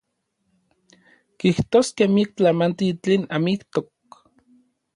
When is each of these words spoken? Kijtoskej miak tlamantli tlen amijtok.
Kijtoskej 1.43 2.09
miak 2.15 2.29
tlamantli 2.37 2.87
tlen 3.03 3.23
amijtok. 3.37 3.89